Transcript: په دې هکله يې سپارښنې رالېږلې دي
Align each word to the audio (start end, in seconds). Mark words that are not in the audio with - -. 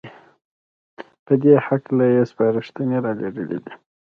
په 1.25 1.33
دې 1.41 1.53
هکله 1.65 2.05
يې 2.13 2.23
سپارښنې 2.31 2.97
رالېږلې 3.05 3.57
دي 3.63 3.73